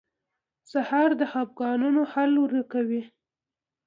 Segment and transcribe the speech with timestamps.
[0.71, 3.01] سهار د خفګانونو حل ورکوي.